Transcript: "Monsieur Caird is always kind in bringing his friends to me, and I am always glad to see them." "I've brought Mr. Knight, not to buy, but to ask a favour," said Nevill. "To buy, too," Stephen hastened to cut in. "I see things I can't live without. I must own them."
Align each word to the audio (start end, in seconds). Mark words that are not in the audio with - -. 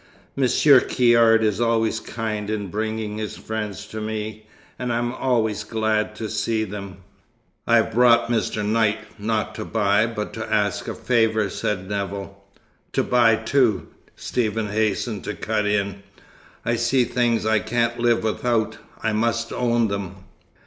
"Monsieur 0.35 0.79
Caird 0.79 1.43
is 1.43 1.61
always 1.61 1.99
kind 1.99 2.49
in 2.49 2.71
bringing 2.71 3.19
his 3.19 3.37
friends 3.37 3.85
to 3.85 4.01
me, 4.01 4.47
and 4.79 4.91
I 4.91 4.97
am 4.97 5.13
always 5.13 5.63
glad 5.63 6.15
to 6.15 6.27
see 6.27 6.63
them." 6.63 7.03
"I've 7.67 7.91
brought 7.93 8.27
Mr. 8.27 8.65
Knight, 8.65 8.97
not 9.19 9.53
to 9.53 9.63
buy, 9.63 10.07
but 10.07 10.33
to 10.33 10.51
ask 10.51 10.87
a 10.87 10.95
favour," 10.95 11.51
said 11.51 11.87
Nevill. 11.87 12.43
"To 12.93 13.03
buy, 13.03 13.35
too," 13.35 13.89
Stephen 14.15 14.69
hastened 14.69 15.23
to 15.25 15.35
cut 15.35 15.67
in. 15.67 16.01
"I 16.65 16.77
see 16.77 17.05
things 17.05 17.45
I 17.45 17.59
can't 17.59 17.99
live 17.99 18.23
without. 18.23 18.79
I 19.03 19.13
must 19.13 19.53
own 19.53 19.87
them." 19.87 20.15